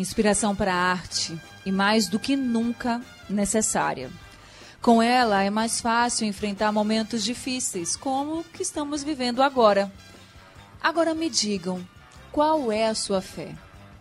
[0.00, 4.10] inspiração para a arte e mais do que nunca necessária.
[4.80, 9.90] Com ela é mais fácil enfrentar momentos difíceis, como o que estamos vivendo agora.
[10.80, 11.80] Agora me digam,
[12.30, 13.54] qual é a sua fé?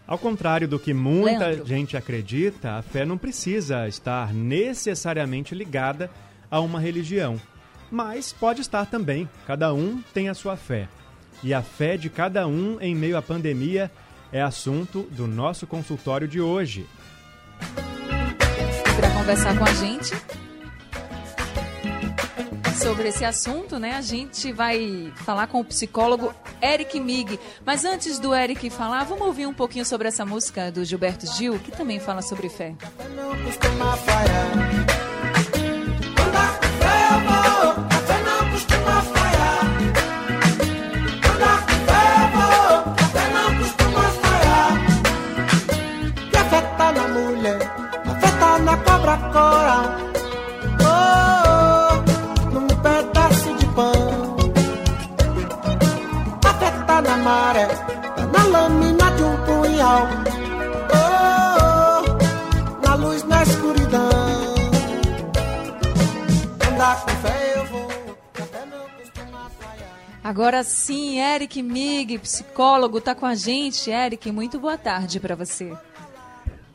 [0.06, 1.66] Ao contrário do que muita Leandro.
[1.66, 6.12] gente acredita, a fé não precisa estar necessariamente ligada
[6.52, 7.42] a uma religião.
[7.90, 9.28] Mas pode estar também.
[9.48, 10.88] Cada um tem a sua fé.
[11.42, 13.92] E a fé de cada um em meio à pandemia
[14.32, 16.88] é assunto do nosso consultório de hoje.
[18.98, 20.14] Para conversar com a gente
[22.86, 23.96] sobre esse assunto, né?
[23.96, 27.40] A gente vai falar com o psicólogo Eric Mig.
[27.66, 31.58] Mas antes do Eric falar, vamos ouvir um pouquinho sobre essa música do Gilberto Gil,
[31.60, 32.76] que também fala sobre fé.
[33.16, 35.05] não
[70.26, 73.92] Agora sim, Eric Mig, psicólogo, tá com a gente.
[73.92, 75.72] Eric, muito boa tarde para você.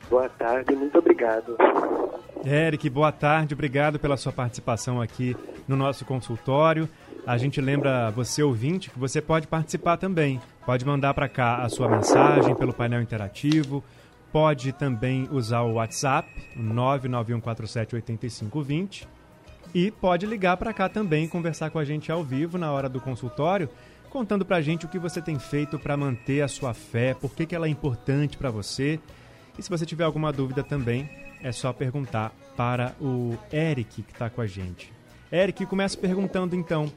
[0.09, 1.57] Boa tarde, muito obrigado.
[2.45, 6.89] Eric, boa tarde, obrigado pela sua participação aqui no nosso consultório.
[7.27, 10.41] A gente lembra você, ouvinte, que você pode participar também.
[10.65, 13.83] Pode mandar para cá a sua mensagem pelo painel interativo,
[14.31, 19.09] pode também usar o WhatsApp, 991478520,
[19.75, 23.01] e pode ligar para cá também, conversar com a gente ao vivo na hora do
[23.01, 23.69] consultório,
[24.09, 27.35] contando para a gente o que você tem feito para manter a sua fé, por
[27.35, 28.99] que, que ela é importante para você.
[29.59, 31.09] E se você tiver alguma dúvida também,
[31.43, 34.93] é só perguntar para o Eric que está com a gente.
[35.33, 36.93] Eric, começa perguntando então,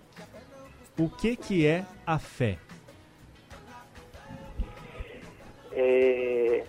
[0.97, 2.57] o que que é a fé?
[5.71, 6.63] É,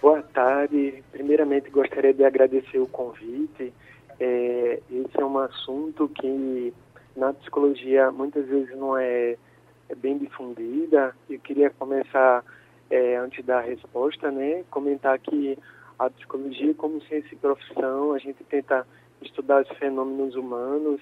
[0.00, 1.02] boa tarde.
[1.12, 3.72] Primeiramente, gostaria de agradecer o convite.
[4.20, 6.72] É, esse é um assunto que
[7.16, 9.36] na psicologia muitas vezes não é,
[9.88, 11.14] é bem difundida.
[11.28, 12.44] Eu queria começar,
[12.90, 15.58] é, antes da resposta, né, comentar que
[15.98, 18.86] a psicologia, como ciência e profissão, a gente tenta
[19.22, 21.00] estudar os fenômenos humanos,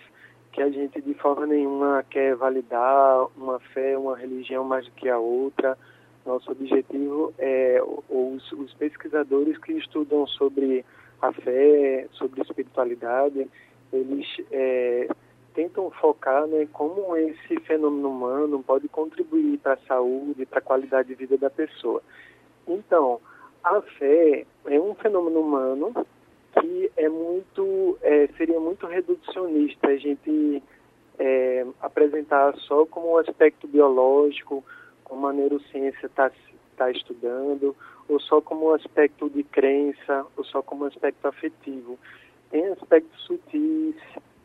[0.52, 5.08] que a gente de forma nenhuma quer validar uma fé, uma religião mais do que
[5.08, 5.78] a outra.
[6.26, 10.84] Nosso objetivo é os, os pesquisadores que estudam sobre
[11.22, 13.48] a fé, sobre espiritualidade,
[13.92, 15.08] eles é,
[15.54, 21.08] tentam focar né, como esse fenômeno humano pode contribuir para a saúde, para a qualidade
[21.08, 22.02] de vida da pessoa.
[22.66, 23.20] Então,
[23.62, 25.92] a fé é um fenômeno humano
[26.60, 30.62] que é muito é, seria muito reducionista a gente
[31.18, 34.64] é, apresentar só como um aspecto biológico,
[35.04, 36.30] como a neurociência está
[36.76, 37.76] tá estudando,
[38.08, 41.98] ou só como um aspecto de crença, ou só como um aspecto afetivo.
[42.50, 43.96] Tem aspectos sutis,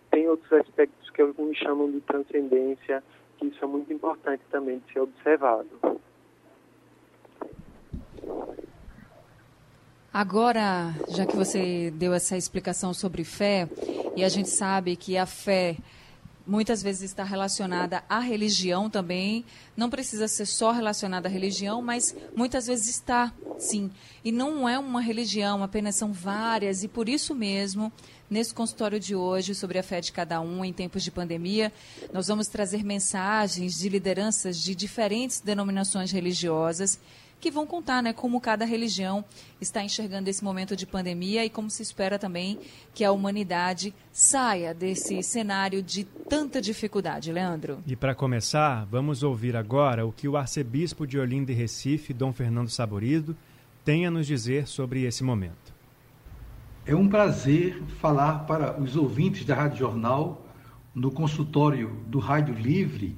[0.09, 3.03] tem outros aspectos que alguns chamam de transcendência,
[3.37, 5.99] que isso é muito importante também de ser observado.
[10.13, 13.67] Agora, já que você deu essa explicação sobre fé,
[14.15, 15.77] e a gente sabe que a fé
[16.47, 19.43] muitas vezes está relacionada à religião também,
[19.75, 23.91] não precisa ser só relacionada à religião, mas muitas vezes está, sim.
[24.23, 27.91] E não é uma religião, apenas são várias, e por isso mesmo,
[28.29, 31.71] nesse consultório de hoje, sobre a fé de cada um em tempos de pandemia,
[32.13, 36.99] nós vamos trazer mensagens de lideranças de diferentes denominações religiosas
[37.39, 39.23] que vão contar né, como cada religião
[39.61, 42.59] está enxergando esse momento de pandemia e como se espera também
[42.93, 47.31] que a humanidade saia desse cenário de tanta dificuldade.
[47.31, 47.79] Leandro.
[47.85, 52.33] E para começar, vamos ouvir agora o que o arcebispo de Olinda e Recife, Dom
[52.33, 53.35] Fernando Saborido,
[53.85, 55.73] tem a nos dizer sobre esse momento.
[56.85, 60.45] É um prazer falar para os ouvintes da Rádio Jornal,
[60.95, 63.15] no consultório do Rádio Livre,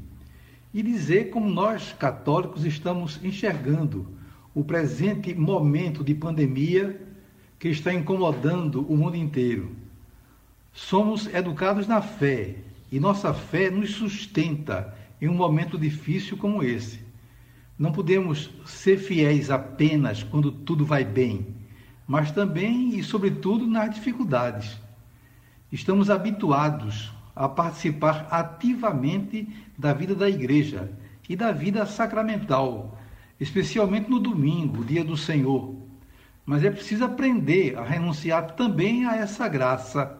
[0.74, 4.07] e dizer como nós, católicos, estamos enxergando
[4.54, 7.01] o presente momento de pandemia
[7.57, 9.75] que está incomodando o mundo inteiro.
[10.71, 12.56] Somos educados na fé
[12.92, 17.00] e nossa fé nos sustenta em um momento difícil como esse.
[17.77, 21.48] Não podemos ser fiéis apenas quando tudo vai bem,
[22.07, 24.77] mas também e, sobretudo, nas dificuldades.
[25.71, 29.47] Estamos habituados a participar ativamente
[29.77, 30.91] da vida da igreja
[31.30, 33.00] e da vida sacramental,
[33.39, 35.74] especialmente no domingo, dia do Senhor.
[36.45, 40.19] Mas é preciso aprender a renunciar também a essa graça,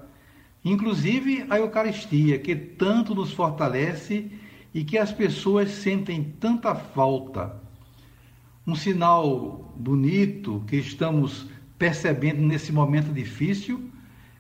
[0.64, 4.32] inclusive a Eucaristia, que tanto nos fortalece
[4.74, 7.54] e que as pessoas sentem tanta falta.
[8.66, 13.92] Um sinal bonito que estamos percebendo nesse momento difícil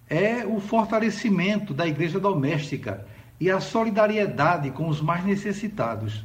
[0.09, 3.06] é o fortalecimento da igreja doméstica
[3.39, 6.23] e a solidariedade com os mais necessitados.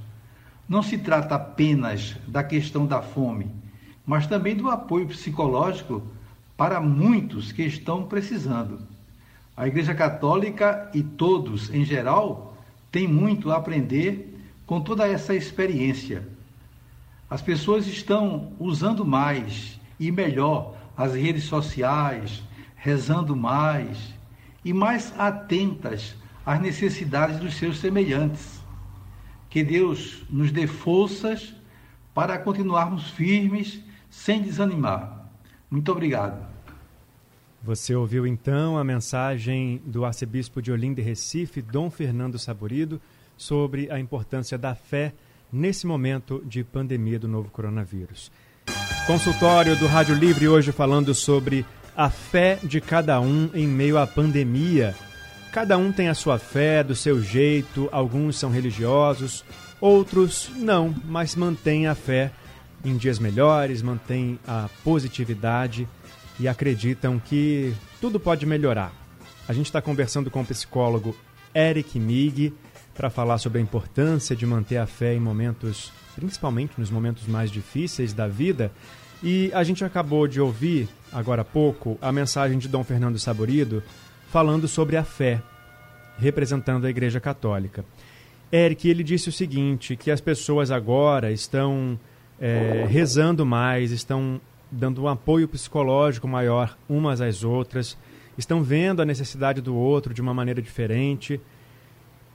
[0.68, 3.50] Não se trata apenas da questão da fome,
[4.06, 6.02] mas também do apoio psicológico
[6.56, 8.80] para muitos que estão precisando.
[9.56, 12.56] A Igreja Católica e todos em geral
[12.90, 14.34] têm muito a aprender
[14.66, 16.26] com toda essa experiência.
[17.28, 22.42] As pessoas estão usando mais e melhor as redes sociais,
[22.84, 24.12] rezando mais
[24.62, 26.14] e mais atentas
[26.44, 28.60] às necessidades dos seus semelhantes.
[29.48, 31.54] Que Deus nos dê forças
[32.12, 35.30] para continuarmos firmes sem desanimar.
[35.70, 36.46] Muito obrigado.
[37.62, 43.00] Você ouviu então a mensagem do arcebispo de Olinda e Recife, Dom Fernando Saborido,
[43.34, 45.14] sobre a importância da fé
[45.50, 48.30] nesse momento de pandemia do novo coronavírus.
[49.06, 51.64] Consultório do Rádio Livre hoje falando sobre
[51.96, 54.94] a fé de cada um em meio à pandemia.
[55.52, 59.44] Cada um tem a sua fé, do seu jeito, alguns são religiosos,
[59.80, 62.32] outros não, mas mantêm a fé
[62.84, 65.88] em dias melhores, mantêm a positividade
[66.38, 68.92] e acreditam que tudo pode melhorar.
[69.46, 71.16] A gente está conversando com o psicólogo
[71.54, 72.52] Eric Mig
[72.94, 77.50] para falar sobre a importância de manter a fé em momentos, principalmente nos momentos mais
[77.50, 78.72] difíceis da vida.
[79.26, 83.82] E a gente acabou de ouvir, agora há pouco, a mensagem de Dom Fernando Saborido
[84.28, 85.40] falando sobre a fé,
[86.18, 87.86] representando a Igreja Católica.
[88.52, 91.98] Eric, ele disse o seguinte, que as pessoas agora estão
[92.38, 94.38] é, rezando mais, estão
[94.70, 97.96] dando um apoio psicológico maior umas às outras,
[98.36, 101.40] estão vendo a necessidade do outro de uma maneira diferente.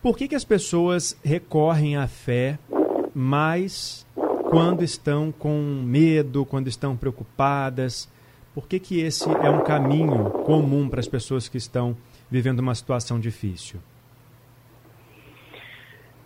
[0.01, 2.57] Por que, que as pessoas recorrem à fé
[3.13, 4.07] mais
[4.49, 8.09] quando estão com medo, quando estão preocupadas?
[8.53, 11.95] Por que, que esse é um caminho comum para as pessoas que estão
[12.31, 13.79] vivendo uma situação difícil?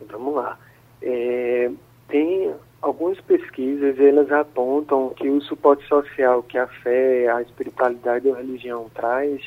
[0.10, 0.58] Vamos lá.
[1.02, 1.70] É,
[2.08, 8.36] tem algumas pesquisas, elas apontam que o suporte social que a fé, a espiritualidade ou
[8.36, 9.42] a religião traz,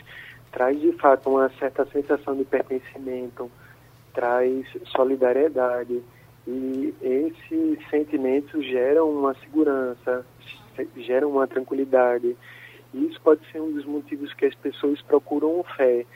[0.52, 3.50] traz de fato uma certa sensação de pertencimento,
[4.12, 6.02] traz solidariedade,
[6.46, 10.24] e esses sentimentos geram uma segurança,
[10.96, 12.36] geram uma tranquilidade.
[12.94, 16.06] E isso pode ser um dos motivos que as pessoas procuram fé.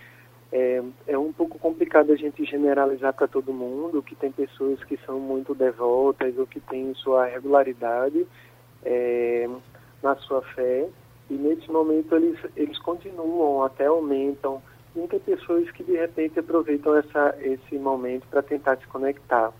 [0.53, 4.97] É, é um pouco complicado a gente generalizar para todo mundo que tem pessoas que
[5.07, 8.27] são muito devotas ou que têm sua regularidade
[8.85, 9.49] é,
[10.03, 10.89] na sua fé
[11.29, 14.61] e nesse momento eles, eles continuam, até aumentam.
[14.97, 19.53] E tem pessoas que de repente aproveitam essa, esse momento para tentar se conectar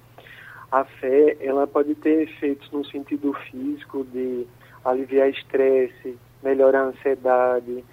[0.71, 4.47] a fé ela pode ter efeitos no sentido físico de
[4.85, 7.85] aliviar estresse, melhorar a ansiedade,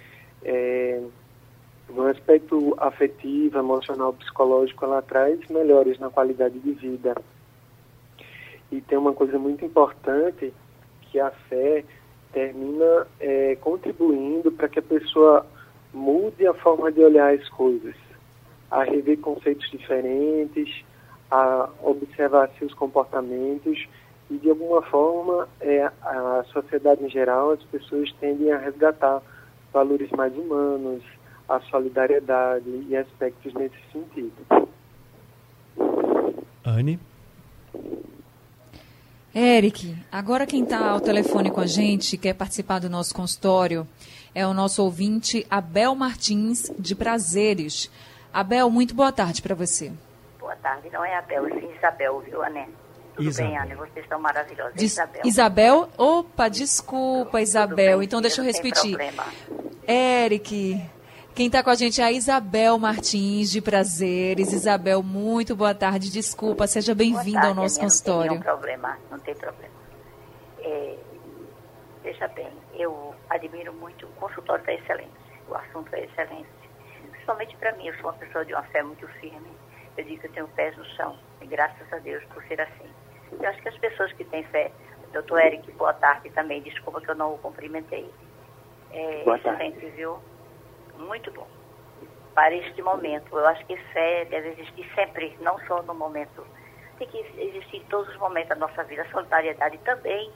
[0.44, 1.02] é,
[1.88, 7.14] no aspecto afetivo, emocional, psicológico, ela traz melhores na qualidade de vida.
[8.70, 10.52] E tem uma coisa muito importante
[11.02, 11.84] que a fé
[12.32, 15.46] termina é, contribuindo para que a pessoa
[15.92, 17.94] mude a forma de olhar as coisas,
[18.70, 20.84] a rever conceitos diferentes,
[21.30, 23.86] a observar seus comportamentos
[24.30, 29.22] e de alguma forma é, a sociedade em geral as pessoas tendem a resgatar
[29.72, 31.02] valores mais humanos,
[31.48, 34.68] a solidariedade e aspectos nesse sentido.
[36.64, 36.98] Anne?
[39.34, 43.86] Eric, agora quem está ao telefone com a gente, quer participar do nosso consultório,
[44.34, 47.90] é o nosso ouvinte Abel Martins, de Prazeres.
[48.32, 49.92] Abel, muito boa tarde para você
[50.62, 50.90] tarde.
[50.90, 52.68] Não é Abel, sim Isabel, viu, Ané?
[53.18, 53.50] Tudo Isabel.
[53.50, 53.74] bem, Anne?
[53.74, 54.74] Vocês estão maravilhosos.
[54.74, 55.22] Des Isabel.
[55.24, 55.88] Isabel?
[55.98, 58.02] Opa, desculpa, Isabel.
[58.02, 58.96] Então deixa eu repetir.
[59.86, 60.80] Eric,
[61.34, 64.52] quem está com a gente é a Isabel Martins, de Prazeres.
[64.52, 66.12] Isabel, muito boa tarde.
[66.12, 68.30] Desculpa, seja bem-vinda ao nosso consultório.
[68.32, 69.74] Não tem problema, não tem problema.
[70.60, 70.96] É,
[72.04, 75.10] veja bem, eu admiro muito o consultório da excelência,
[75.48, 76.46] o assunto da excelência.
[77.10, 79.50] Principalmente para mim, eu sou uma pessoa de uma fé muito firme.
[79.98, 82.88] Eu digo que eu tenho pés no chão, e graças a Deus por ser assim.
[83.32, 84.70] Eu acho que as pessoas que têm fé,
[85.12, 88.08] doutor Eric, boa tarde também, desculpa que eu não o cumprimentei.
[88.92, 89.64] É Boa tarde.
[89.64, 90.18] excelente, viu?
[90.98, 91.48] Muito bom.
[92.32, 96.46] Para este momento, eu acho que fé deve existir sempre, não só no momento.
[96.98, 99.04] Tem que existir em todos os momentos da nossa vida.
[99.10, 100.32] Solidariedade também.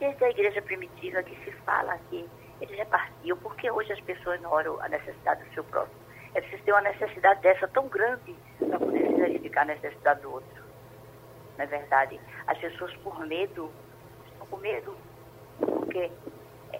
[0.00, 2.28] Desde a igreja primitiva que se fala que
[2.60, 5.99] eles repartiam, porque hoje as pessoas não olham a necessidade do seu próximo.
[6.34, 10.32] É preciso ter uma necessidade dessa tão grande para poder se verificar a necessidade do
[10.32, 10.62] outro.
[11.58, 12.20] Não é verdade?
[12.46, 13.70] As pessoas, por medo,
[14.26, 14.96] estão com medo,
[15.58, 16.10] porque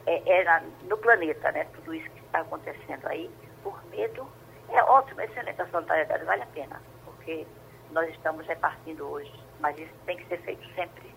[0.07, 1.65] é, é na- no planeta, né?
[1.75, 3.31] Tudo isso que está acontecendo aí,
[3.63, 4.27] por medo,
[4.71, 7.45] é ótimo, é excelente a solidariedade, vale a pena, porque
[7.91, 11.13] nós estamos repartindo hoje, mas isso tem que ser feito sempre.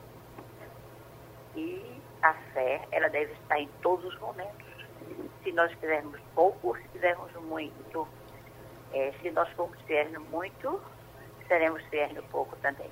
[1.55, 4.65] E a fé, ela deve estar em todos os momentos.
[5.43, 8.07] Se nós quisermos pouco, se quisermos muito,
[8.93, 10.81] é, se nós formos fiéis no muito,
[11.47, 12.89] seremos fiéis no pouco também.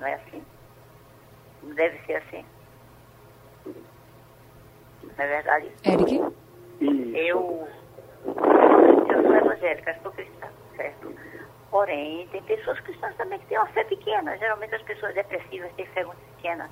[0.00, 0.42] Não é assim?
[1.62, 2.44] Não deve ser assim.
[3.66, 5.72] Não é verdade?
[5.84, 6.16] Eric?
[7.14, 7.68] Eu,
[8.26, 11.14] eu sou evangélica, sou cristã, certo?
[11.70, 14.36] Porém, tem pessoas cristãs também que têm uma fé pequena.
[14.38, 16.70] Geralmente as pessoas depressivas têm fé muito pequena.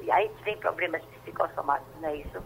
[0.00, 2.42] E aí tem problemas psicossomáticos, não é isso?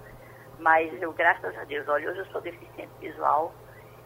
[0.59, 3.53] Mas eu, graças a Deus, olha, hoje eu sou deficiente visual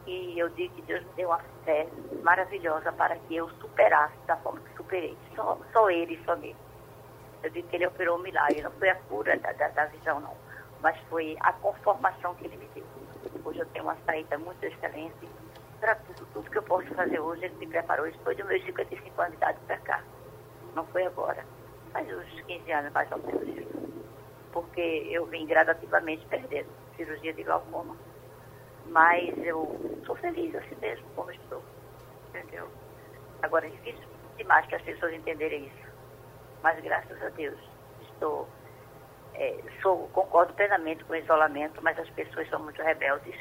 [0.06, 1.86] e eu digo que Deus me deu uma fé
[2.22, 5.16] maravilhosa para que eu superasse da forma que superei.
[5.34, 6.56] Só, só Ele, só Ele.
[7.42, 10.20] Eu digo que Ele operou um milagre, não foi a cura da, da, da visão,
[10.20, 10.34] não.
[10.82, 12.84] Mas foi a conformação que Ele me deu.
[13.44, 15.28] Hoje eu tenho uma saída muito excelente
[15.80, 17.44] para tudo, tudo que eu posso fazer hoje.
[17.44, 20.02] Ele me preparou, isso foi dos meus 55 anos de idade para cá.
[20.74, 21.44] Não foi agora.
[21.92, 23.66] Faz uns 15 anos mais ou menos.
[24.52, 27.96] Porque eu vim gradativamente perdendo cirurgia de glaucoma.
[28.86, 31.62] Mas eu sou feliz assim mesmo, como estou.
[32.28, 32.68] Entendeu?
[33.42, 34.04] Agora é difícil
[34.36, 35.88] demais que as pessoas entenderem isso.
[36.62, 37.58] Mas graças a Deus
[38.00, 38.48] estou.
[39.34, 43.34] é, sou, concordo plenamente com o isolamento, mas as pessoas são muito rebeldes.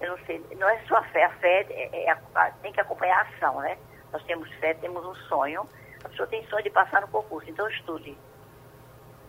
[0.00, 2.80] Eu não sei, não é só a fé, a fé é- é a- tem que
[2.80, 3.78] acompanhar a ação, né?
[4.12, 5.68] Nós temos fé, temos um sonho.
[6.04, 8.18] A pessoa tem sonho de passar no concurso, então estude.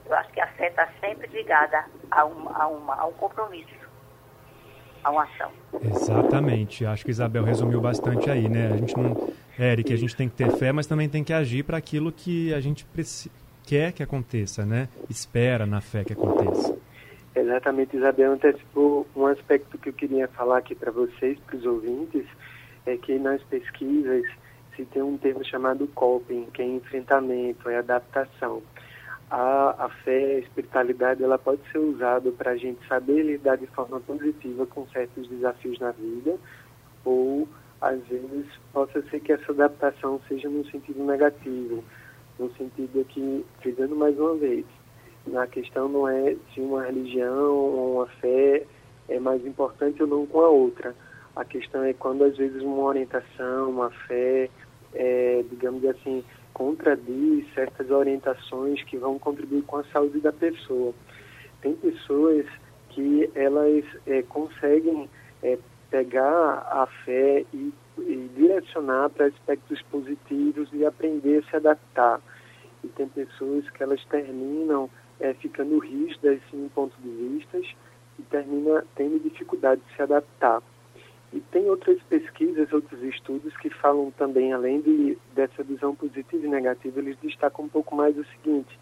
[0.06, 3.85] Eu acho que a fé está sempre ligada a, um, a, uma, a um compromisso,
[5.06, 5.50] a uma ação.
[5.82, 6.86] Exatamente.
[6.86, 8.72] Acho que Isabel resumiu bastante aí, né?
[8.74, 9.30] A gente não.
[9.58, 12.54] Eric, a gente tem que ter fé, mas também tem que agir para aquilo que
[12.54, 13.32] a gente preci-
[13.64, 14.90] quer que aconteça, né?
[15.10, 16.76] Espera na fé que aconteça.
[17.36, 22.26] Exatamente, Isabel antecipou um aspecto que eu queria falar aqui para vocês, para os ouvintes,
[22.86, 24.24] é que nas pesquisas
[24.76, 28.62] se tem um termo chamado coping, que é enfrentamento, é adaptação.
[29.30, 33.68] A, a fé, a espiritualidade, ela pode ser usada para a gente saber lidar de
[33.68, 36.38] forma positiva com certos desafios na vida,
[37.04, 37.48] ou
[37.82, 41.84] às vezes possa ser que essa adaptação seja num sentido negativo,
[42.38, 44.66] no sentido que, dizendo mais uma vez,
[45.28, 48.66] na questão não é se uma religião ou uma fé
[49.08, 50.96] é mais importante ou não com a outra.
[51.36, 54.50] A questão é quando às vezes uma orientação, uma fé,
[54.94, 56.24] é, digamos assim,
[56.56, 60.94] contradiz certas orientações que vão contribuir com a saúde da pessoa.
[61.62, 62.46] Tem pessoas
[62.90, 65.10] que elas é, conseguem
[65.44, 65.60] é,
[65.92, 72.22] pegar a fé e, e direcionar para aspectos positivos e aprender a se adaptar.
[72.82, 77.68] E tem pessoas que elas terminam é, ficando rígidas em ponto de vistas
[78.18, 80.64] e termina tendo dificuldade de se adaptar.
[81.34, 86.50] E tem outras pesquisas, outros estudos que falam também, além de, dessa visão positiva e
[86.50, 88.80] negativa, eles destacam um pouco mais o seguinte,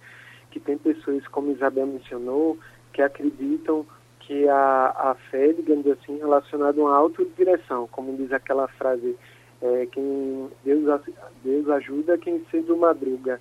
[0.51, 2.57] que tem pessoas, como Isabel mencionou,
[2.91, 3.85] que acreditam
[4.19, 9.15] que a, a fé, digamos assim, relacionada a uma autodireção, como diz aquela frase,
[9.61, 11.01] é, quem Deus,
[11.43, 13.39] Deus ajuda quem cedo madruga.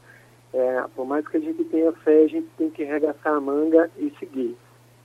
[0.53, 3.91] É, por mais que a gente tenha fé, a gente tem que arregaçar a manga
[3.99, 4.57] e seguir.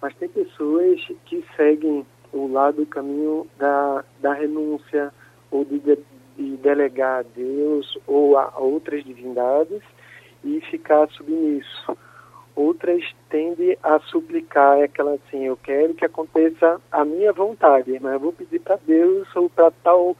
[0.02, 5.14] Mas tem pessoas que seguem o lado, o caminho da, da renúncia,
[5.52, 5.98] ou de, de,
[6.38, 9.82] de delegar a Deus ou a outras divindades
[10.44, 11.98] e ficar submisso.
[12.56, 18.14] Outras tendem a suplicar, é aquela assim, eu quero que aconteça a minha vontade, mas
[18.14, 20.18] eu vou pedir para Deus ou para tal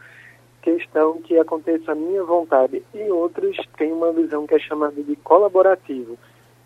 [0.62, 2.84] questão que aconteça a minha vontade.
[2.94, 6.18] E outros têm uma visão que é chamada de colaborativo,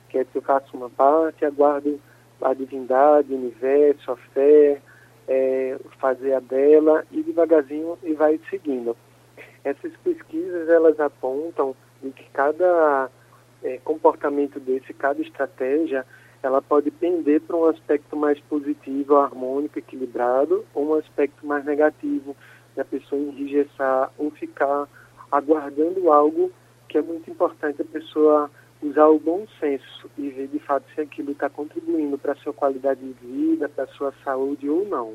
[0.09, 1.99] que é que eu faço uma parte, aguardo
[2.41, 4.81] a divindade, o universo, a fé,
[5.31, 8.97] é, fazer a dela e devagarzinho e vai seguindo.
[9.63, 11.73] Essas pesquisas elas apontam
[12.03, 13.09] de que cada
[13.63, 16.05] é, comportamento desse, cada estratégia,
[16.43, 22.35] ela pode pender para um aspecto mais positivo, harmônico, equilibrado, ou um aspecto mais negativo,
[22.75, 24.87] da pessoa enrijessar ou ficar
[25.31, 26.51] aguardando algo
[26.89, 31.01] que é muito importante a pessoa usar o bom senso e ver de fato se
[31.01, 35.13] aquilo está contribuindo para a sua qualidade de vida, para a sua saúde ou não.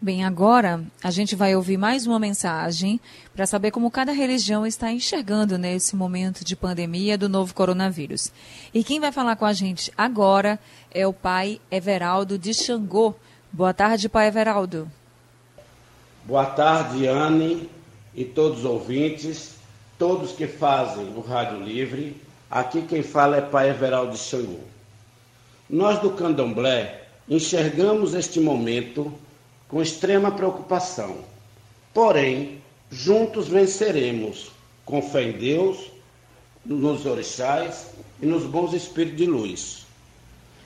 [0.00, 3.00] Bem, agora a gente vai ouvir mais uma mensagem
[3.34, 8.30] para saber como cada religião está enxergando nesse momento de pandemia do novo coronavírus.
[8.72, 10.58] E quem vai falar com a gente agora
[10.90, 13.14] é o pai Everaldo de Xangô.
[13.50, 14.90] Boa tarde, pai Everaldo.
[16.24, 17.70] Boa tarde, Anne
[18.14, 19.56] e todos os ouvintes,
[19.98, 22.16] todos que fazem o Rádio Livre.
[22.50, 24.60] Aqui quem fala é pai Everaldo Xangô.
[25.68, 29.12] Nós do Candomblé enxergamos este momento
[29.68, 31.16] com extrema preocupação.
[31.92, 34.50] Porém, juntos venceremos,
[34.84, 35.90] com fé em Deus,
[36.64, 39.86] nos orixás e nos bons espíritos de luz.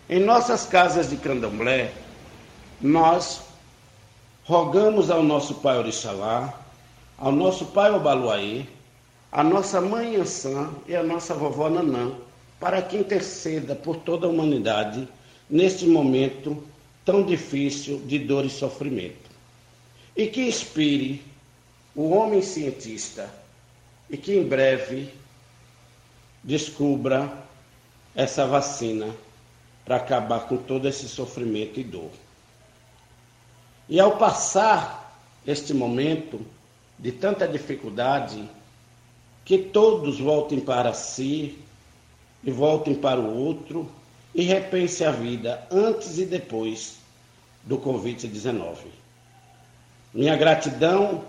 [0.08, 1.92] Em nossas casas de candomblé,
[2.80, 3.42] nós
[4.44, 6.54] rogamos ao nosso Pai Orixalá,
[7.18, 8.64] ao nosso Pai Obaluaê,
[9.30, 12.12] à nossa Mãe Ansã e à nossa vovó Nanã,
[12.58, 15.06] para que interceda por toda a humanidade
[15.48, 16.62] neste momento
[17.04, 19.28] tão difícil de dor e sofrimento.
[20.16, 21.22] E que inspire
[21.94, 23.28] o homem cientista
[24.10, 25.12] e que em breve
[26.42, 27.32] descubra
[28.14, 29.14] essa vacina
[29.84, 32.10] para acabar com todo esse sofrimento e dor.
[33.88, 36.40] E ao passar este momento
[36.98, 38.46] de tanta dificuldade,
[39.48, 41.58] que todos voltem para si
[42.44, 43.90] e voltem para o outro
[44.34, 46.98] e repense a vida antes e depois
[47.64, 48.76] do Covid-19.
[50.12, 51.24] Minha gratidão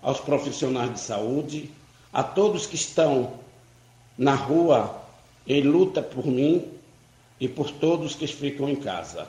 [0.00, 1.70] aos profissionais de saúde,
[2.10, 3.34] a todos que estão
[4.16, 4.98] na rua
[5.46, 6.66] em luta por mim
[7.38, 9.28] e por todos que ficam em casa.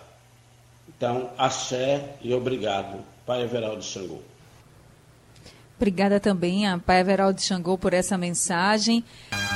[0.87, 4.30] Então, axé e obrigado, Pai Everaldo Xangô.
[5.81, 9.03] Obrigada também a Pai Everaldo Xangô por essa mensagem.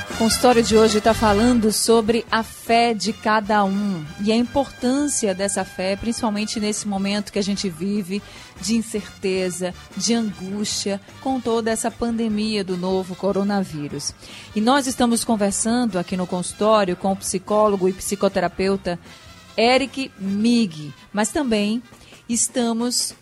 [0.09, 5.35] O consultório de hoje está falando sobre a fé de cada um e a importância
[5.35, 8.23] dessa fé, principalmente nesse momento que a gente vive
[8.59, 14.11] de incerteza, de angústia com toda essa pandemia do novo coronavírus.
[14.55, 18.97] E nós estamos conversando aqui no consultório com o psicólogo e psicoterapeuta
[19.55, 21.83] Eric Mig, mas também
[22.27, 23.13] estamos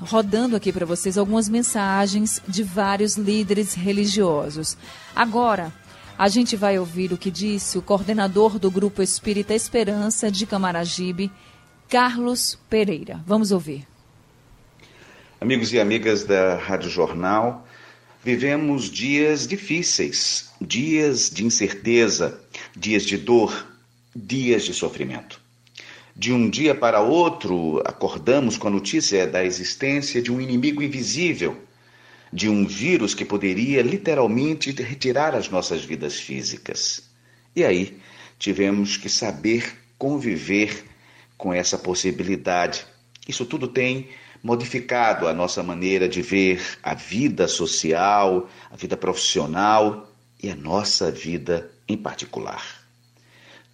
[0.00, 4.76] rodando aqui para vocês algumas mensagens de vários líderes religiosos.
[5.14, 5.72] Agora,
[6.18, 11.30] a gente vai ouvir o que disse o coordenador do Grupo Espírita Esperança de Camaragibe,
[11.88, 13.22] Carlos Pereira.
[13.26, 13.86] Vamos ouvir.
[15.40, 17.66] Amigos e amigas da Rádio Jornal,
[18.22, 22.38] vivemos dias difíceis, dias de incerteza,
[22.76, 23.66] dias de dor,
[24.14, 25.39] dias de sofrimento.
[26.20, 31.56] De um dia para outro, acordamos com a notícia da existência de um inimigo invisível,
[32.30, 37.08] de um vírus que poderia literalmente retirar as nossas vidas físicas.
[37.56, 37.98] E aí,
[38.38, 40.84] tivemos que saber conviver
[41.38, 42.84] com essa possibilidade.
[43.26, 44.10] Isso tudo tem
[44.42, 51.10] modificado a nossa maneira de ver a vida social, a vida profissional e a nossa
[51.10, 52.62] vida em particular.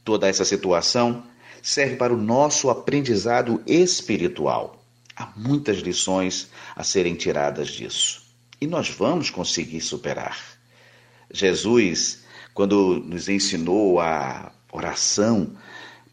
[0.04, 1.24] Toda essa situação
[1.66, 4.80] serve para o nosso aprendizado espiritual.
[5.16, 8.22] Há muitas lições a serem tiradas disso.
[8.60, 10.38] E nós vamos conseguir superar.
[11.28, 12.20] Jesus,
[12.54, 15.56] quando nos ensinou a oração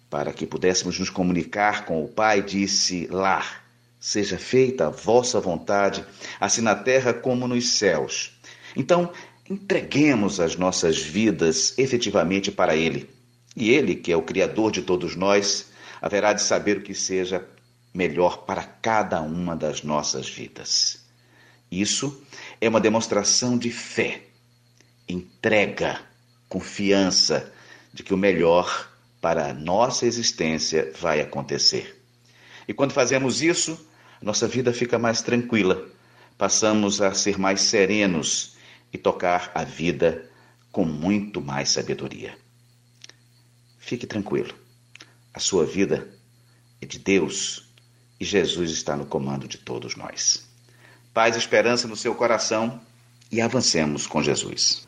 [0.10, 3.46] para que pudéssemos nos comunicar com o Pai, disse lá:
[4.00, 6.04] Seja feita a vossa vontade,
[6.40, 8.32] assim na terra como nos céus.
[8.76, 9.14] Então,
[9.48, 13.08] entreguemos as nossas vidas efetivamente para Ele
[13.56, 17.48] e Ele, que é o Criador de todos nós, haverá de saber o que seja
[17.94, 21.06] melhor para cada uma das nossas vidas.
[21.72, 22.24] Isso
[22.60, 24.22] é uma demonstração de fé,
[25.08, 26.02] entrega,
[26.50, 27.52] confiança
[27.94, 28.90] de que o melhor
[29.22, 32.04] para a nossa existência vai acontecer.
[32.68, 33.88] E quando fazemos isso,
[34.22, 35.88] nossa vida fica mais tranquila,
[36.38, 38.56] passamos a ser mais serenos
[38.92, 40.30] e tocar a vida
[40.72, 42.43] com muito mais sabedoria.
[43.84, 44.56] Fique tranquilo.
[45.34, 46.08] A sua vida
[46.82, 47.68] é de Deus
[48.18, 50.48] e Jesus está no comando de todos nós.
[51.14, 52.80] Paz e esperança no seu coração
[53.30, 54.88] e avancemos com Jesus.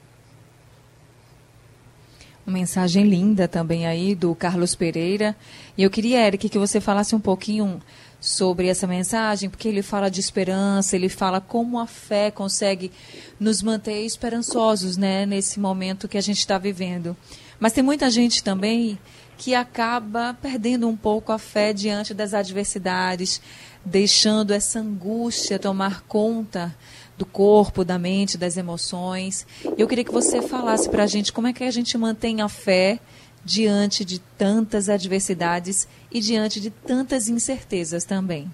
[2.48, 5.36] Uma mensagem linda também aí do Carlos Pereira.
[5.78, 7.82] E eu queria, Eric, que você falasse um pouquinho
[8.22, 12.94] sobre essa mensagem, porque ele fala de esperança, ele fala como a fé consegue
[13.38, 17.18] nos manter esperançosos né, nesse momento que a gente está vivendo.
[17.60, 18.98] Mas tem muita gente também
[19.38, 23.42] que acaba perdendo um pouco a fé diante das adversidades,
[23.84, 26.76] deixando essa angústia tomar conta
[27.18, 29.46] do corpo, da mente, das emoções.
[29.78, 32.50] Eu queria que você falasse para a gente como é que a gente mantém a
[32.50, 33.00] fé
[33.44, 38.52] diante de tantas adversidades e diante de tantas incertezas também.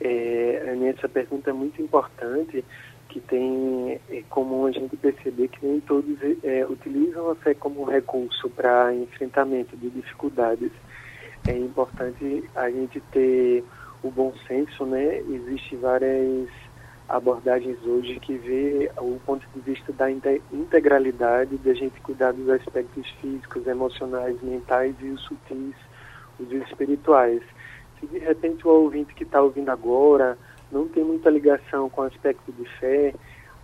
[0.00, 2.64] É, essa pergunta é muito importante,
[3.12, 7.84] que tem é comum a gente perceber que nem todos é, utilizam a fé como
[7.84, 10.72] recurso para enfrentamento de dificuldades.
[11.46, 13.62] É importante a gente ter
[14.02, 15.18] o bom senso, né?
[15.28, 16.48] Existem várias
[17.06, 23.06] abordagens hoje que vê o ponto de vista da integralidade, da gente cuidar dos aspectos
[23.20, 25.74] físicos, emocionais, mentais e os sutis,
[26.40, 27.42] os espirituais.
[28.00, 30.38] Se de repente o ouvinte que está ouvindo agora
[30.72, 33.14] não tem muita ligação com o aspecto de fé,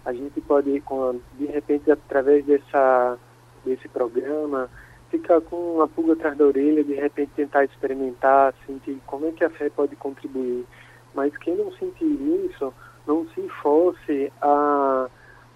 [0.05, 3.19] a gente pode, com, de repente, através dessa,
[3.65, 4.71] desse programa,
[5.11, 9.43] ficar com uma pulga atrás da orelha, de repente tentar experimentar, sentir como é que
[9.43, 10.67] a fé pode contribuir.
[11.15, 12.73] Mas quem não sentir isso,
[13.07, 15.09] não se force a,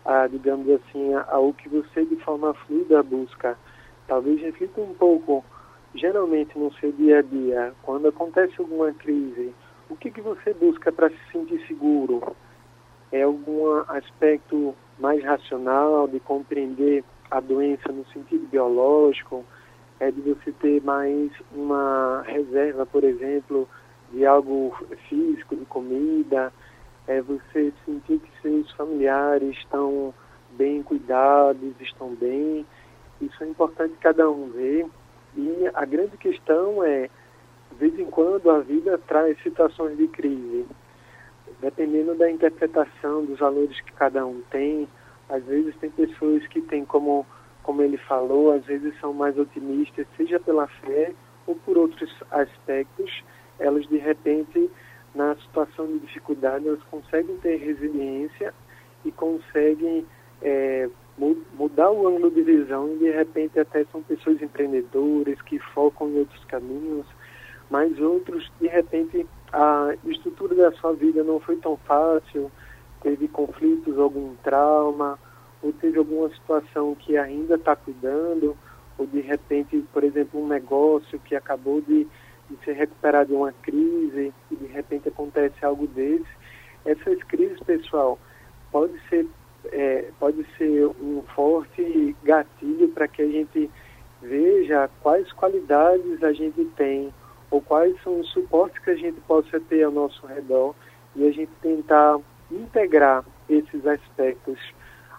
[0.04, 3.56] a digamos assim, ao que você de forma fluida busca.
[4.08, 5.44] Talvez reflita um pouco,
[5.94, 9.54] geralmente no seu dia a dia, quando acontece alguma crise,
[9.92, 12.34] o que, que você busca para se sentir seguro?
[13.10, 19.44] É algum aspecto mais racional de compreender a doença no sentido biológico?
[20.00, 23.68] É de você ter mais uma reserva, por exemplo,
[24.12, 24.74] de algo
[25.08, 26.50] físico, de comida?
[27.06, 30.14] É você sentir que seus familiares estão
[30.52, 32.64] bem cuidados, estão bem?
[33.20, 34.86] Isso é importante cada um ver.
[35.36, 37.10] E a grande questão é
[37.82, 40.64] vez em quando a vida traz situações de crise.
[41.60, 44.88] Dependendo da interpretação dos valores que cada um tem,
[45.28, 47.26] às vezes tem pessoas que têm como,
[47.64, 51.12] como ele falou, às vezes são mais otimistas, seja pela fé
[51.44, 53.24] ou por outros aspectos,
[53.58, 54.70] elas de repente,
[55.12, 58.54] na situação de dificuldade, elas conseguem ter resiliência
[59.04, 60.06] e conseguem
[60.40, 60.88] é,
[61.52, 66.20] mudar o ângulo de visão e de repente até são pessoas empreendedoras que focam em
[66.20, 67.06] outros caminhos,
[67.72, 72.52] mas outros, de repente, a estrutura da sua vida não foi tão fácil,
[73.00, 75.18] teve conflitos, algum trauma,
[75.62, 78.54] ou teve alguma situação que ainda está cuidando,
[78.98, 82.06] ou de repente, por exemplo, um negócio que acabou de,
[82.50, 86.28] de ser recuperado de uma crise e de repente acontece algo desse.
[86.84, 88.18] Essas crises, pessoal,
[88.70, 89.26] pode ser,
[89.72, 93.70] é, pode ser um forte gatilho para que a gente
[94.20, 97.10] veja quais qualidades a gente tem
[97.52, 100.74] ou quais são os suportes que a gente possa ter ao nosso redor
[101.14, 102.18] e a gente tentar
[102.50, 104.58] integrar esses aspectos.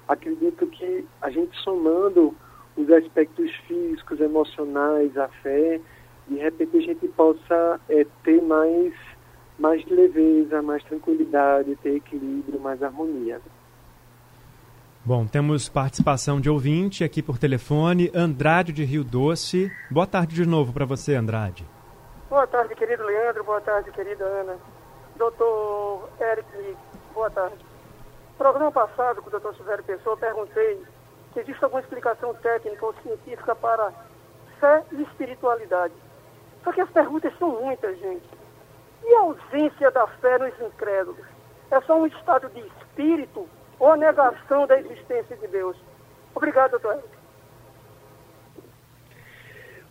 [0.08, 2.36] Acredito que a gente somando
[2.76, 5.80] os aspectos físicos, emocionais, a fé,
[6.28, 8.94] de repente a gente possa é, ter mais,
[9.60, 13.40] mais leveza, mais tranquilidade, ter equilíbrio, mais harmonia.
[15.06, 19.72] Bom, temos participação de ouvinte aqui por telefone, Andrade de Rio Doce.
[19.92, 21.73] Boa tarde de novo para você, Andrade.
[22.34, 23.44] Boa tarde, querido Leandro.
[23.44, 24.58] Boa tarde, querida Ana.
[25.18, 26.76] Doutor Eric,
[27.14, 27.64] boa tarde.
[28.32, 30.84] No programa passado, com o doutor Silvério Pessoa, perguntei
[31.32, 33.94] se existe alguma explicação técnica ou científica para
[34.60, 35.94] fé e espiritualidade.
[36.64, 38.28] Só que as perguntas são muitas, gente.
[39.04, 41.24] E a ausência da fé nos incrédulos?
[41.70, 45.78] É só um estado de espírito ou negação da existência de Deus?
[46.34, 47.13] Obrigado, doutor Eric.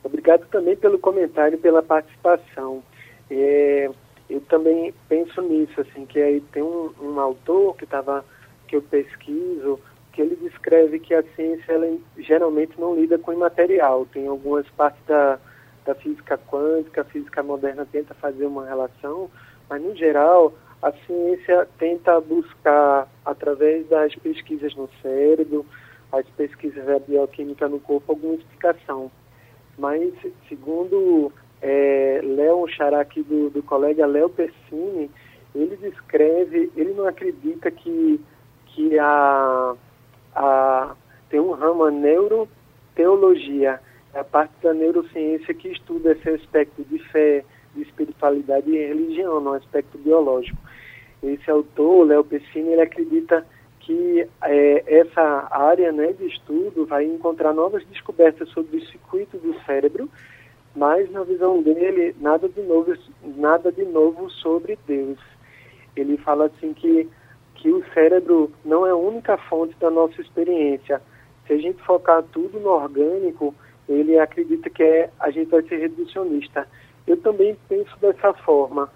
[0.05, 2.83] Obrigado também pelo comentário, pela participação.
[3.31, 3.91] É,
[4.29, 8.25] eu também penso nisso, assim, que aí tem um, um autor que estava
[8.67, 9.79] que eu pesquiso,
[10.13, 14.07] que ele descreve que a ciência ela, geralmente não lida com imaterial.
[14.07, 15.39] Tem algumas partes da,
[15.85, 19.31] da física quântica, a física moderna tenta fazer uma relação,
[19.69, 25.65] mas no geral a ciência tenta buscar através das pesquisas no cérebro,
[26.11, 29.11] as pesquisas da bioquímica no corpo alguma explicação
[29.79, 30.13] mas
[30.49, 35.11] segundo é, Léo Xará aqui do, do colega Léo Persini,
[35.55, 38.21] ele descreve, ele não acredita que,
[38.67, 39.75] que a,
[40.35, 40.95] a,
[41.31, 43.81] tem um ramo, a neuroteologia,
[44.15, 49.41] é a parte da neurociência que estuda esse aspecto de fé, de espiritualidade e religião,
[49.41, 50.59] no aspecto biológico.
[51.23, 53.47] Esse autor, Léo Pessini, ele acredita
[53.83, 59.55] que é, essa área né, de estudo vai encontrar novas descobertas sobre o circuito do
[59.65, 60.09] cérebro,
[60.75, 62.95] mas na visão dele nada de novo,
[63.37, 65.19] nada de novo sobre Deus.
[65.97, 67.09] Ele fala assim que
[67.55, 71.01] que o cérebro não é a única fonte da nossa experiência.
[71.47, 73.55] Se a gente focar tudo no orgânico,
[73.89, 76.67] ele acredita que é, a gente vai ser reducionista.
[77.07, 78.91] Eu também penso dessa forma.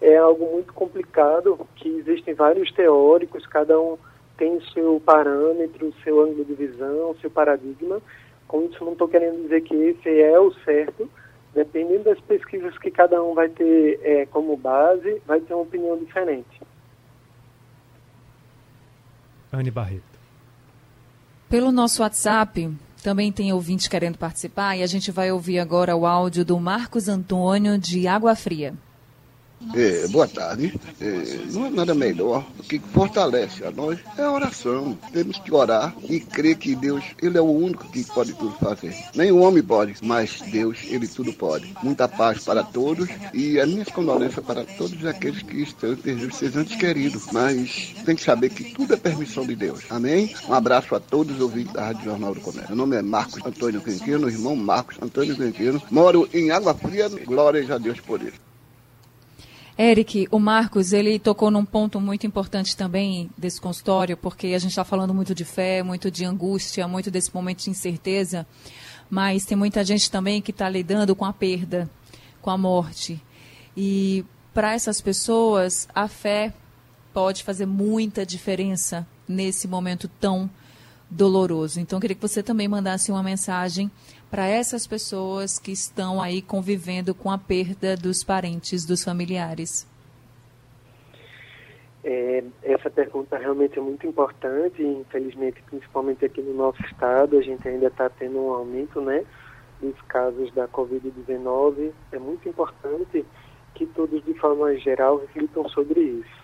[0.00, 3.98] É algo muito complicado, que existem vários teóricos, cada um
[4.36, 8.00] tem o seu parâmetro, o seu ângulo de visão, o seu paradigma.
[8.48, 11.08] Com isso, não estou querendo dizer que esse é o certo.
[11.54, 15.98] Dependendo das pesquisas que cada um vai ter é, como base, vai ter uma opinião
[15.98, 16.60] diferente.
[19.52, 20.12] Anne Barreto.
[21.48, 22.70] Pelo nosso WhatsApp,
[23.02, 27.08] também tem ouvinte querendo participar e a gente vai ouvir agora o áudio do Marcos
[27.08, 28.74] Antônio de Água Fria.
[29.74, 30.78] É, boa tarde.
[31.00, 34.98] É, não é nada melhor do que fortalece a nós é a oração.
[35.12, 38.94] Temos que orar e crer que Deus, Ele é o único que pode tudo fazer.
[39.32, 41.74] O homem pode, mas Deus, Ele tudo pode.
[41.82, 46.54] Muita paz para todos e as minhas condolências para todos aqueles que estão perdendo seus
[46.54, 47.26] entes queridos.
[47.32, 49.84] Mas tem que saber que tudo é permissão de Deus.
[49.90, 50.34] Amém?
[50.48, 52.68] Um abraço a todos os ouvintes da Rádio Jornal do Comércio.
[52.68, 55.82] Meu nome é Marcos Antônio Quintino, irmão Marcos Antônio Quintino.
[55.90, 58.51] Moro em Água Fria, glórias a Deus por isso.
[59.78, 64.70] Eric, o Marcos, ele tocou num ponto muito importante também desse consultório, porque a gente
[64.70, 68.46] está falando muito de fé, muito de angústia, muito desse momento de incerteza,
[69.08, 71.90] mas tem muita gente também que está lidando com a perda,
[72.42, 73.22] com a morte.
[73.74, 76.52] E para essas pessoas, a fé
[77.14, 80.50] pode fazer muita diferença nesse momento tão
[81.10, 81.80] doloroso.
[81.80, 83.90] Então, eu queria que você também mandasse uma mensagem
[84.32, 89.86] para essas pessoas que estão aí convivendo com a perda dos parentes, dos familiares?
[92.02, 97.68] É, essa pergunta realmente é muito importante, infelizmente, principalmente aqui no nosso estado, a gente
[97.68, 99.22] ainda está tendo um aumento né,
[99.82, 101.92] dos casos da Covid-19.
[102.10, 103.26] É muito importante
[103.74, 106.42] que todos, de forma geral, reflitam sobre isso.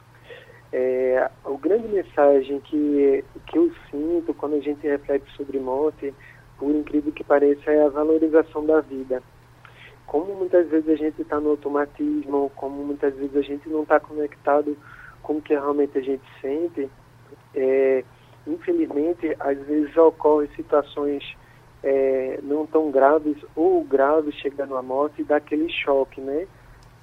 [0.71, 6.13] É, a grande mensagem que, que eu sinto quando a gente reflete sobre morte
[6.59, 9.23] por incrível que pareça, é a valorização da vida.
[10.07, 14.01] Como muitas vezes a gente está no automatismo, como muitas vezes a gente não está
[14.01, 14.77] conectado
[15.23, 16.89] com o que realmente a gente sente,
[17.55, 18.05] é,
[18.47, 21.23] infelizmente, às vezes ocorrem situações
[21.83, 26.47] é, não tão graves ou graves chegando à morte e dá aquele choque, né?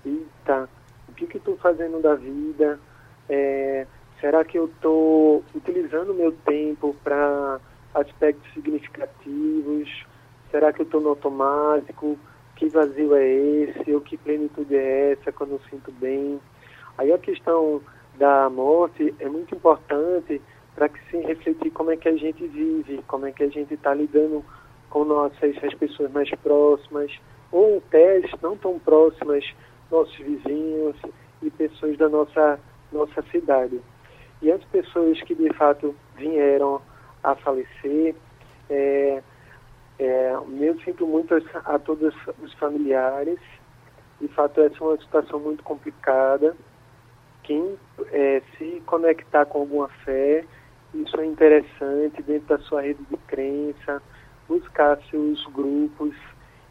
[0.05, 0.69] Eita,
[1.07, 2.79] o que que estou fazendo da vida?
[3.29, 3.87] É,
[4.19, 7.59] será que eu estou utilizando meu tempo para
[7.95, 10.05] aspectos significativos?
[10.51, 12.17] Será que eu estou no automático?
[12.55, 13.91] Que vazio é esse?
[13.93, 16.39] Ou que plenitude é essa quando eu sinto bem?
[16.97, 17.81] Aí a questão
[18.17, 20.41] da morte é muito importante
[20.75, 23.73] para que se refletir como é que a gente vive, como é que a gente
[23.73, 24.43] está lidando
[24.89, 27.11] com nossas as pessoas mais próximas,
[27.51, 29.45] ou até não tão próximas,
[29.89, 30.95] nossos vizinhos
[31.41, 32.59] e pessoas da nossa,
[32.91, 33.79] nossa cidade.
[34.41, 36.81] E as pessoas que de fato vieram
[37.25, 38.15] a falecer.
[38.69, 39.21] É,
[39.97, 41.33] é, eu sinto muito
[41.65, 43.39] a todos os familiares.
[44.21, 46.55] De fato, essa é uma situação muito complicada.
[47.43, 47.77] Quem
[48.11, 50.45] é, se conectar com alguma fé,
[50.93, 54.01] isso é interessante dentro da sua rede de crença,
[54.47, 56.15] buscar seus grupos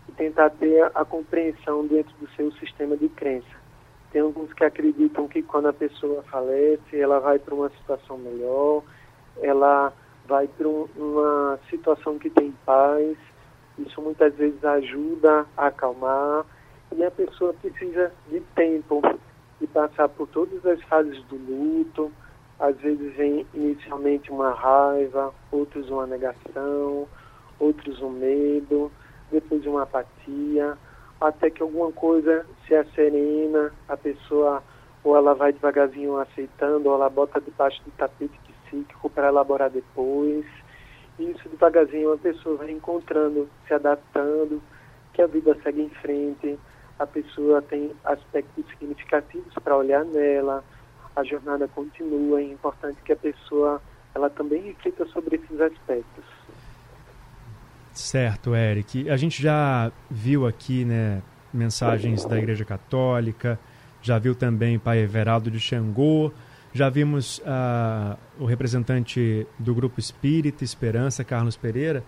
[0.09, 3.65] e tentar ter a, a compreensão dentro do seu sistema de crença.
[4.11, 8.83] Tem alguns que acreditam que quando a pessoa falece, ela vai para uma situação melhor,
[9.43, 9.93] ela
[10.27, 13.17] vai para um, uma situação que tem paz,
[13.79, 16.45] isso muitas vezes ajuda a acalmar
[16.97, 19.03] e a pessoa precisa de tempo
[19.61, 22.13] de passar por todas as fases do luto.
[22.59, 27.09] Às vezes vem inicialmente uma raiva, outros uma negação,
[27.59, 28.93] outros um medo,
[29.31, 30.79] depois uma apatia,
[31.21, 34.63] até que alguma coisa se acerena, a pessoa
[35.03, 38.39] ou ela vai devagarzinho aceitando, ou ela bota debaixo do tapete
[38.75, 40.45] psíquico para elaborar depois.
[41.19, 44.61] E isso devagarzinho a pessoa vai encontrando, se adaptando,
[45.13, 46.59] que a vida segue em frente,
[46.99, 50.65] a pessoa tem aspectos significativos para olhar nela,
[51.15, 53.81] a jornada continua, é importante que a pessoa
[54.15, 56.25] ela também reflita sobre esses aspectos.
[57.93, 59.09] Certo, Eric.
[59.09, 63.59] A gente já viu aqui, né, mensagens da Igreja Católica,
[64.03, 66.33] já viu também Pai Everaldo de Xangô,
[66.75, 72.05] já vimos uh, o representante do Grupo Espírita Esperança, Carlos Pereira.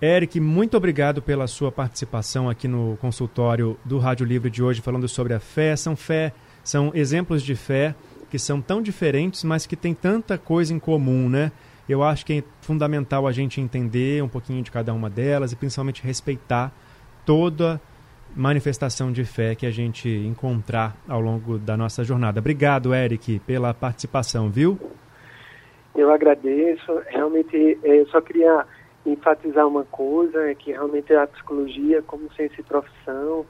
[0.00, 5.08] Eric, muito obrigado pela sua participação aqui no consultório do Rádio Livre de hoje, falando
[5.08, 5.74] sobre a fé.
[5.74, 7.94] São fé, são exemplos de fé
[8.30, 11.50] que são tão diferentes, mas que têm tanta coisa em comum, né?
[11.88, 15.56] Eu acho que é fundamental a gente entender um pouquinho de cada uma delas e
[15.56, 16.72] principalmente respeitar
[17.24, 17.80] toda
[18.34, 22.40] manifestação de fé que a gente encontrar ao longo da nossa jornada.
[22.40, 24.78] Obrigado, Eric, pela participação, viu?
[25.94, 27.02] Eu agradeço.
[27.08, 28.66] Realmente, eh, eu só queria
[29.04, 33.44] enfatizar uma coisa, é que realmente a psicologia, como ciência e profissão,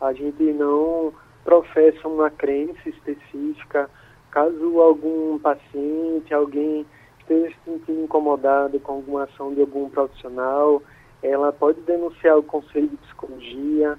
[0.00, 1.12] a gente não
[1.44, 3.88] professa uma crença específica.
[4.30, 6.86] Caso algum paciente, alguém
[7.20, 10.82] esteja se sentindo incomodado com alguma ação de algum profissional,
[11.22, 13.98] ela pode denunciar o Conselho de Psicologia,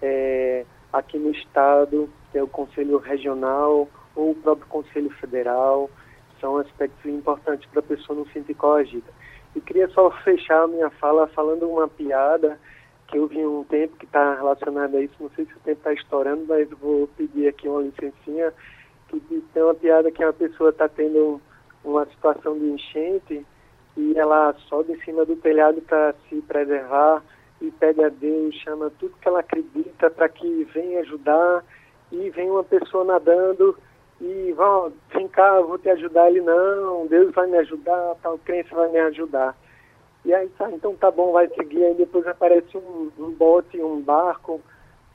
[0.00, 5.90] é, aqui no Estado, é o Conselho Regional ou o próprio Conselho Federal.
[6.40, 9.10] São aspectos importantes para a pessoa não se sentir coagida.
[9.56, 12.58] E queria só fechar a minha fala falando uma piada
[13.08, 15.14] que eu vi um tempo que está relacionada a isso.
[15.18, 18.52] Não sei se o tempo está estourando, mas vou pedir aqui uma licencinha.
[19.08, 19.18] Que
[19.54, 21.40] tem uma piada que uma pessoa está tendo
[21.82, 23.46] uma situação de enchente
[23.96, 27.22] e ela sobe em cima do telhado para se preservar
[27.60, 31.64] e pede a Deus, chama tudo que ela acredita para que venha ajudar
[32.12, 33.76] e vem uma pessoa nadando
[34.20, 36.28] e vão, vem cá, eu vou te ajudar.
[36.28, 39.56] Ele, não, Deus vai me ajudar, tal crença vai me ajudar.
[40.24, 41.84] E aí, tá, então tá bom, vai seguir.
[41.84, 44.60] Aí depois aparece um, um bote, um barco,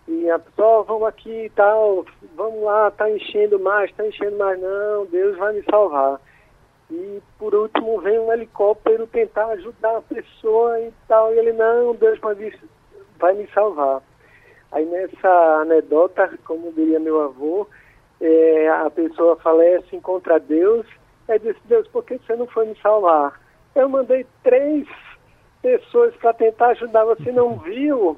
[0.07, 4.37] e a pessoa, oh, vamos aqui e tal, vamos lá, tá enchendo mais, tá enchendo
[4.37, 6.19] mais, não, Deus vai me salvar.
[6.91, 11.95] E por último vem um helicóptero tentar ajudar a pessoa e tal, e ele, não,
[11.95, 12.19] Deus
[13.19, 14.01] vai me salvar.
[14.71, 17.67] Aí nessa anedota, como diria meu avô,
[18.19, 20.85] é, a pessoa falece, encontra Deus,
[21.27, 23.39] é disse, Deus, por que você não foi me salvar?
[23.75, 24.87] Eu mandei três
[25.61, 28.17] pessoas para tentar ajudar, você não viu?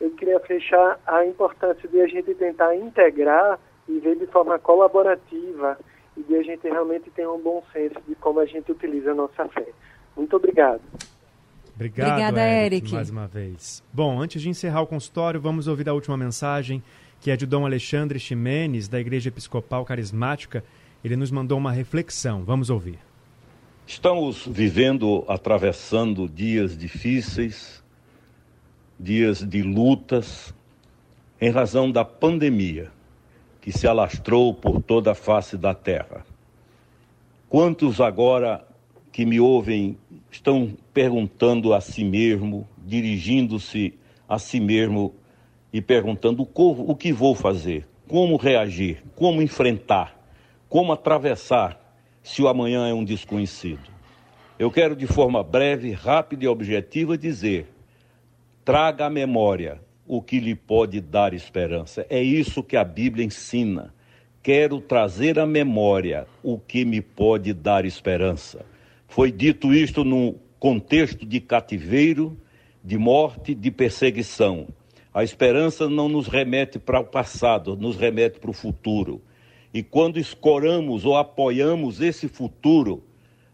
[0.00, 5.78] Eu queria fechar a importância de a gente tentar integrar e ver de forma colaborativa
[6.16, 9.14] e de a gente realmente ter um bom senso de como a gente utiliza a
[9.14, 9.66] nossa fé.
[10.16, 10.80] Muito obrigado.
[11.74, 12.94] Obrigado, Obrigada, Eric, Eric.
[12.94, 13.82] mais uma vez.
[13.92, 16.82] Bom, antes de encerrar o consultório, vamos ouvir a última mensagem,
[17.20, 20.62] que é de Dom Alexandre Ximenes, da Igreja Episcopal Carismática.
[21.02, 22.44] Ele nos mandou uma reflexão.
[22.44, 22.98] Vamos ouvir.
[23.86, 27.82] Estamos vivendo, atravessando dias difíceis,
[29.00, 30.54] dias de lutas,
[31.40, 32.92] em razão da pandemia
[33.62, 36.26] que se alastrou por toda a face da terra.
[37.48, 38.66] Quantos agora
[39.12, 39.96] que me ouvem
[40.30, 43.94] estão perguntando a si mesmo, dirigindo-se
[44.28, 45.14] a si mesmo
[45.72, 50.20] e perguntando o que vou fazer, como reagir, como enfrentar,
[50.68, 51.78] como atravessar
[52.20, 53.92] se o amanhã é um desconhecido.
[54.58, 57.68] Eu quero, de forma breve, rápida e objetiva, dizer:
[58.64, 59.80] traga à memória
[60.14, 62.04] o que lhe pode dar esperança.
[62.10, 63.94] É isso que a Bíblia ensina.
[64.42, 68.62] Quero trazer à memória o que me pode dar esperança.
[69.08, 72.36] Foi dito isto no contexto de cativeiro,
[72.84, 74.68] de morte, de perseguição.
[75.14, 79.22] A esperança não nos remete para o passado, nos remete para o futuro.
[79.72, 83.02] E quando escoramos ou apoiamos esse futuro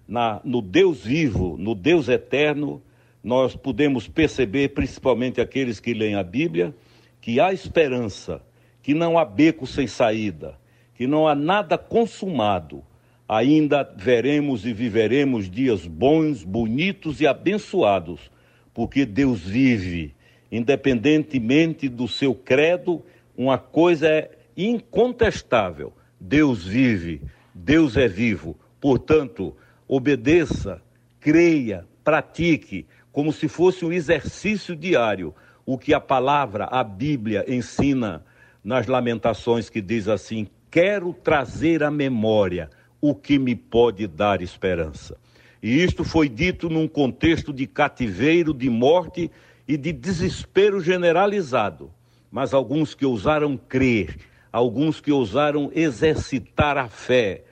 [0.09, 2.83] na, no Deus vivo, no Deus eterno,
[3.23, 6.75] nós podemos perceber, principalmente aqueles que leem a Bíblia,
[7.21, 8.41] que há esperança,
[8.83, 10.59] que não há beco sem saída,
[10.95, 12.83] que não há nada consumado.
[13.29, 18.31] Ainda veremos e viveremos dias bons, bonitos e abençoados,
[18.73, 20.15] porque Deus vive,
[20.51, 23.05] independentemente do seu credo,
[23.37, 27.21] uma coisa é incontestável: Deus vive,
[27.55, 28.57] Deus é vivo.
[28.81, 29.55] Portanto,
[29.87, 30.81] obedeça,
[31.21, 32.87] creia, pratique,
[33.19, 35.35] como se fosse um exercício diário,
[35.67, 38.25] o que a palavra, a Bíblia ensina
[38.63, 45.17] nas Lamentações, que diz assim: Quero trazer à memória o que me pode dar esperança.
[45.61, 49.29] E isto foi dito num contexto de cativeiro, de morte
[49.67, 51.91] e de desespero generalizado.
[52.31, 54.17] Mas alguns que ousaram crer,
[54.53, 57.43] alguns que ousaram exercitar a fé,